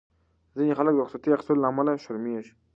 [0.57, 2.53] ځینې خلک د رخصتۍ اخیستو له امله شرمېږي.